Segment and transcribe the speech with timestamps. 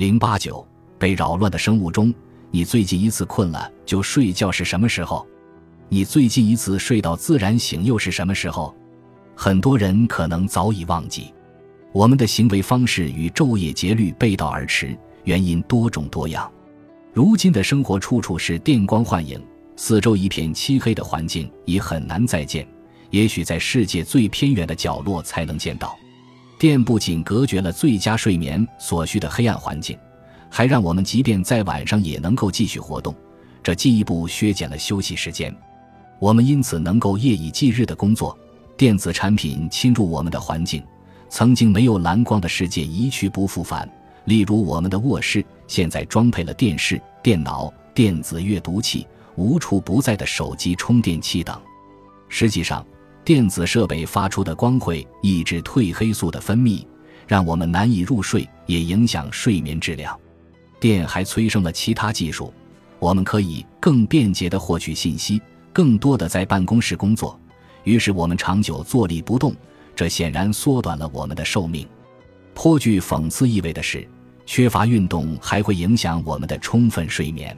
[0.00, 0.66] 零八九
[0.98, 2.10] 被扰乱的生物钟，
[2.50, 5.26] 你最近一次困了就睡觉是什么时候？
[5.90, 8.74] 你最近一次睡到自然醒又是什么时候？
[9.34, 11.34] 很多人可能早已忘记。
[11.92, 16.50] 我们的行为方式与昼夜节律背道而驰，原因多种多样。
[17.12, 19.38] 如今的生活处处是电光幻影，
[19.76, 22.66] 四周一片漆黑的环境已很难再见，
[23.10, 25.94] 也许在世界最偏远的角落才能见到。
[26.60, 29.98] 电不仅隔绝了最佳睡眠所需的黑暗环境，
[30.50, 33.14] 还让我们即便在晚上也能够继续活动，
[33.62, 35.56] 这进一步削减了休息时间。
[36.18, 38.38] 我们因此能够夜以继日的工作。
[38.76, 40.82] 电子产品侵入我们的环境，
[41.30, 43.90] 曾经没有蓝光的世界一去不复返。
[44.26, 51.58] 例如，我们的卧室现在装配了电视、电脑、电子阅读器、无处不在的手机充电器等。
[52.28, 52.86] 实际上，
[53.24, 56.84] 电子设备发出的光会抑制褪黑素的分泌，
[57.26, 60.18] 让我们难以入睡，也影响睡眠质量。
[60.80, 62.52] 电还催生了其他技术，
[62.98, 65.40] 我们可以更便捷地获取信息，
[65.72, 67.38] 更多的在办公室工作。
[67.84, 69.54] 于是我们长久坐立不动，
[69.94, 71.86] 这显然缩短了我们的寿命。
[72.54, 74.06] 颇具讽刺意味的是，
[74.46, 77.56] 缺乏运动还会影响我们的充分睡眠。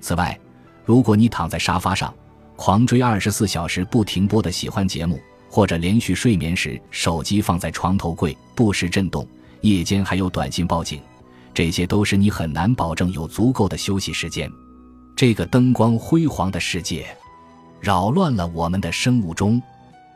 [0.00, 0.38] 此外，
[0.84, 2.14] 如果你躺在沙发上，
[2.56, 9.26] 狂追二十四小时不停播的喜欢节目，或者连续睡眠时手机放在床头柜不时震动，
[9.60, 11.00] 夜间还有短信报警，
[11.52, 14.50] 这些都是你很难保证有足够的休息时间。
[15.16, 17.06] 这个灯光辉煌的世界，
[17.80, 19.60] 扰乱了我们的生物钟，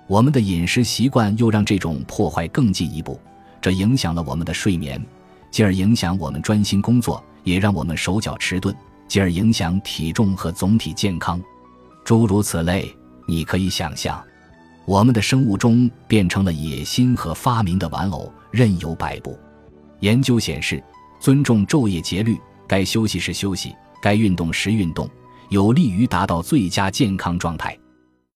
[0.07, 3.21] 我们的饮食习惯又让这种破坏更进一步，
[3.61, 5.05] 这影响了我们的睡眠，
[5.51, 8.75] 进而影响我们专心工作，也让我们手脚迟钝，
[9.07, 11.41] 进而影响体重和总体健康。
[12.09, 12.91] 诸如此类，
[13.27, 14.19] 你可以想象，
[14.87, 19.39] 我们的生物钟变成了野心和发明的玩偶，任由摆布。
[20.01, 20.83] 研究显示，
[21.21, 25.07] 尊重昼夜节律，该休息时休息，该运动时运动，
[25.51, 27.79] 有利于达到最佳健康状态。